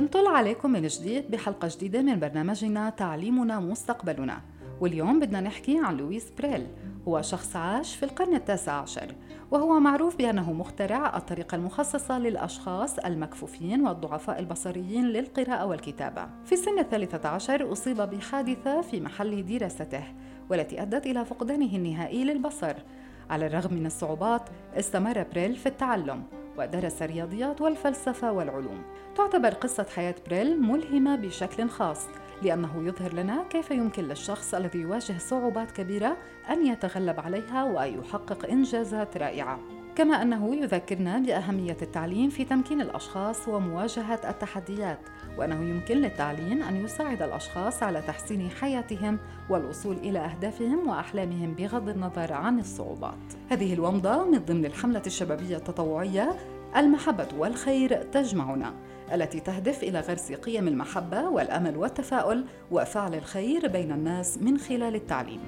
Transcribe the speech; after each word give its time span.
بنطل 0.00 0.26
عليكم 0.26 0.70
من 0.70 0.86
جديد 0.86 1.30
بحلقة 1.30 1.68
جديدة 1.76 2.02
من 2.02 2.20
برنامجنا 2.20 2.90
تعليمنا 2.90 3.60
مستقبلنا 3.60 4.40
واليوم 4.80 5.20
بدنا 5.20 5.40
نحكي 5.40 5.78
عن 5.84 5.96
لويس 5.96 6.30
بريل. 6.38 6.66
هو 7.08 7.22
شخص 7.22 7.56
عاش 7.56 7.96
في 7.96 8.02
القرن 8.02 8.34
التاسع 8.34 8.72
عشر 8.72 9.14
وهو 9.50 9.80
معروف 9.80 10.16
بأنه 10.16 10.52
مخترع 10.52 11.16
الطريقة 11.16 11.54
المخصصة 11.54 12.18
للأشخاص 12.18 12.98
المكفوفين 12.98 13.86
والضعفاء 13.86 14.38
البصريين 14.38 15.04
للقراءة 15.04 15.66
والكتابة. 15.66 16.26
في 16.44 16.52
السن 16.52 16.78
الثالثة 16.78 17.28
عشر 17.28 17.72
أصيب 17.72 17.96
بحادثة 17.96 18.80
في 18.80 19.00
محل 19.00 19.46
دراسته 19.46 20.04
والتي 20.50 20.82
أدت 20.82 21.06
إلى 21.06 21.24
فقدانه 21.24 21.76
النهائي 21.76 22.24
للبصر. 22.24 22.74
على 23.30 23.46
الرغم 23.46 23.74
من 23.74 23.86
الصعوبات 23.86 24.42
استمر 24.74 25.22
بريل 25.22 25.56
في 25.56 25.66
التعلم. 25.66 26.39
ودرس 26.60 27.02
الرياضيات 27.02 27.60
والفلسفة 27.60 28.32
والعلوم. 28.32 28.82
تعتبر 29.16 29.48
قصة 29.48 29.86
حياة 29.94 30.14
بريل 30.26 30.62
ملهمة 30.62 31.16
بشكل 31.16 31.68
خاص 31.68 32.06
لأنه 32.42 32.82
يظهر 32.88 33.14
لنا 33.14 33.44
كيف 33.50 33.70
يمكن 33.70 34.04
للشخص 34.04 34.54
الذي 34.54 34.78
يواجه 34.78 35.18
صعوبات 35.18 35.70
كبيرة 35.70 36.16
أن 36.50 36.66
يتغلب 36.66 37.20
عليها 37.20 37.64
ويحقق 37.64 38.50
إنجازات 38.50 39.16
رائعة. 39.16 39.79
كما 40.00 40.22
أنه 40.22 40.54
يذكرنا 40.54 41.18
بأهمية 41.18 41.76
التعليم 41.82 42.30
في 42.30 42.44
تمكين 42.44 42.80
الأشخاص 42.80 43.48
ومواجهة 43.48 44.20
التحديات 44.30 44.98
وأنه 45.38 45.70
يمكن 45.70 45.96
للتعليم 45.96 46.62
أن 46.62 46.84
يساعد 46.84 47.22
الأشخاص 47.22 47.82
على 47.82 48.02
تحسين 48.02 48.50
حياتهم 48.50 49.18
والوصول 49.50 49.96
إلى 49.96 50.18
أهدافهم 50.18 50.88
وأحلامهم 50.88 51.54
بغض 51.54 51.88
النظر 51.88 52.32
عن 52.32 52.58
الصعوبات. 52.58 53.18
هذه 53.50 53.74
الومضة 53.74 54.24
من 54.24 54.38
ضمن 54.38 54.66
الحملة 54.66 55.02
الشبابية 55.06 55.56
التطوعية 55.56 56.36
المحبة 56.76 57.28
والخير 57.38 58.02
تجمعنا 58.02 58.74
التي 59.12 59.40
تهدف 59.40 59.82
إلى 59.82 60.00
غرس 60.00 60.32
قيم 60.32 60.68
المحبة 60.68 61.28
والأمل 61.28 61.76
والتفاؤل 61.76 62.44
وفعل 62.70 63.14
الخير 63.14 63.68
بين 63.68 63.92
الناس 63.92 64.38
من 64.38 64.58
خلال 64.58 64.94
التعليم. 64.94 65.40